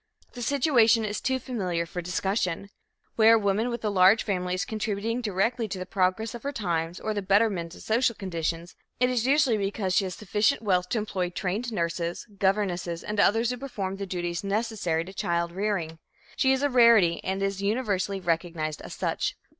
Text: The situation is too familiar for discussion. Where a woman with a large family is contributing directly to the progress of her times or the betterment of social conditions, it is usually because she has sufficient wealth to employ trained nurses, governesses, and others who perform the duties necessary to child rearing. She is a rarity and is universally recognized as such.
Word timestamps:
The 0.33 0.41
situation 0.41 1.05
is 1.05 1.21
too 1.21 1.37
familiar 1.37 1.85
for 1.85 2.01
discussion. 2.01 2.71
Where 3.17 3.35
a 3.35 3.39
woman 3.39 3.69
with 3.69 3.85
a 3.85 3.91
large 3.91 4.23
family 4.23 4.55
is 4.55 4.65
contributing 4.65 5.21
directly 5.21 5.67
to 5.67 5.77
the 5.77 5.85
progress 5.85 6.33
of 6.33 6.41
her 6.41 6.51
times 6.51 6.99
or 6.99 7.13
the 7.13 7.21
betterment 7.21 7.75
of 7.75 7.83
social 7.83 8.15
conditions, 8.15 8.75
it 8.99 9.11
is 9.11 9.27
usually 9.27 9.57
because 9.59 9.93
she 9.95 10.05
has 10.05 10.15
sufficient 10.15 10.63
wealth 10.63 10.89
to 10.89 10.97
employ 10.97 11.29
trained 11.29 11.71
nurses, 11.71 12.25
governesses, 12.39 13.03
and 13.03 13.19
others 13.19 13.51
who 13.51 13.57
perform 13.57 13.97
the 13.97 14.07
duties 14.07 14.43
necessary 14.43 15.03
to 15.05 15.13
child 15.13 15.51
rearing. 15.51 15.99
She 16.35 16.51
is 16.51 16.63
a 16.63 16.69
rarity 16.71 17.23
and 17.23 17.43
is 17.43 17.61
universally 17.61 18.19
recognized 18.19 18.81
as 18.81 18.95
such. 18.95 19.35